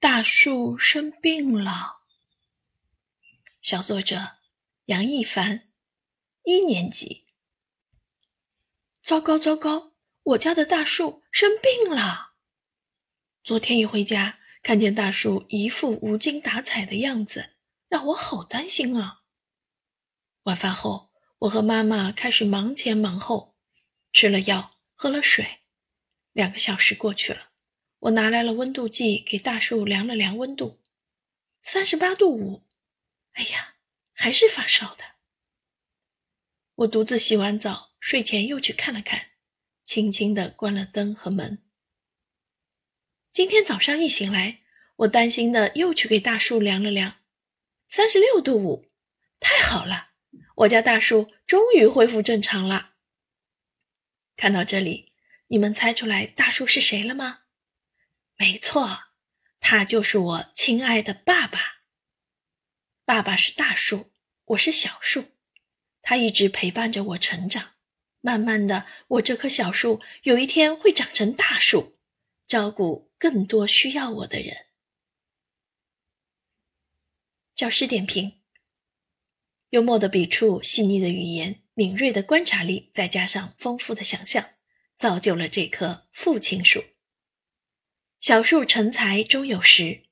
[0.00, 2.04] 大树生病了。
[3.60, 4.36] 小作者
[4.84, 5.72] 杨一凡，
[6.44, 7.26] 一年级。
[9.02, 12.34] 糟糕糟糕，我家的大树生病了。
[13.42, 17.56] 昨天一回家，看见大树一副无精打采的样子，
[17.88, 19.22] 让我好担心啊。
[20.44, 23.56] 晚饭后，我和妈妈开始忙前忙后，
[24.12, 25.62] 吃了药，喝了水。
[26.32, 27.47] 两个小时过去了。
[28.00, 30.80] 我拿来了温度计，给大树量了量温度，
[31.62, 32.62] 三十八度五。
[33.32, 33.74] 哎呀，
[34.12, 35.04] 还是发烧的。
[36.76, 39.30] 我独自洗完澡，睡前又去看了看，
[39.84, 41.64] 轻轻地关了灯和门。
[43.32, 44.60] 今天早上一醒来，
[44.96, 47.16] 我担心的又去给大树量了量，
[47.88, 48.88] 三十六度五。
[49.40, 50.10] 太好了，
[50.56, 52.94] 我家大树终于恢复正常了。
[54.36, 55.12] 看到这里，
[55.48, 57.40] 你们猜出来大树是谁了吗？
[58.40, 59.00] 没错，
[59.58, 61.82] 他就是我亲爱的爸爸。
[63.04, 64.12] 爸爸是大树，
[64.44, 65.32] 我是小树，
[66.02, 67.72] 他一直陪伴着我成长。
[68.20, 71.98] 慢慢的，我这棵小树有一天会长成大树，
[72.46, 74.66] 照顾更多需要我的人。
[77.56, 78.40] 教师点评：
[79.70, 84.54] 幽默的笔触、细腻的语言、敏锐的观察力，再加上丰富的想象，
[84.96, 86.84] 造就了这棵父亲树。
[88.20, 90.02] 小树成材终有时，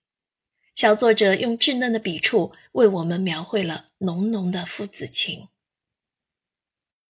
[0.76, 5.48] 小作者用稚嫩的笔触为我们描绘了浓浓的父子情。